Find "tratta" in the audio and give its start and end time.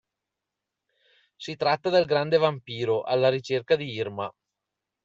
1.55-1.91